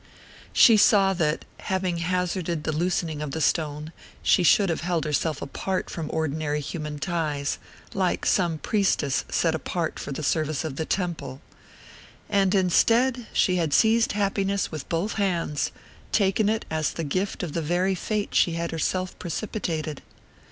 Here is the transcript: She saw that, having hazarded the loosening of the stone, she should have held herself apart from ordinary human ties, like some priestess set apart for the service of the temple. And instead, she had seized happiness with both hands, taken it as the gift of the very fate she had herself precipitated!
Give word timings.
She 0.51 0.77
saw 0.77 1.13
that, 1.13 1.45
having 1.59 1.97
hazarded 1.97 2.63
the 2.63 2.71
loosening 2.71 3.21
of 3.21 3.29
the 3.33 3.39
stone, 3.39 3.91
she 4.23 4.41
should 4.41 4.69
have 4.69 4.81
held 4.81 5.05
herself 5.05 5.43
apart 5.43 5.91
from 5.91 6.09
ordinary 6.11 6.59
human 6.59 6.97
ties, 6.97 7.59
like 7.93 8.25
some 8.25 8.57
priestess 8.57 9.23
set 9.29 9.53
apart 9.53 9.99
for 9.99 10.11
the 10.11 10.23
service 10.23 10.63
of 10.63 10.77
the 10.77 10.87
temple. 10.87 11.39
And 12.31 12.55
instead, 12.55 13.27
she 13.31 13.57
had 13.57 13.75
seized 13.75 14.13
happiness 14.13 14.71
with 14.71 14.89
both 14.89 15.13
hands, 15.21 15.71
taken 16.11 16.49
it 16.49 16.65
as 16.71 16.93
the 16.93 17.03
gift 17.03 17.43
of 17.43 17.53
the 17.53 17.61
very 17.61 17.93
fate 17.93 18.33
she 18.33 18.53
had 18.53 18.71
herself 18.71 19.19
precipitated! 19.19 20.01